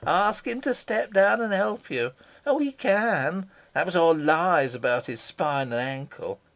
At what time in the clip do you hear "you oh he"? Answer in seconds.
1.91-2.71